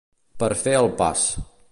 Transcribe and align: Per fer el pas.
Per 0.43 0.49
fer 0.61 0.73
el 0.79 0.89
pas. 1.03 1.27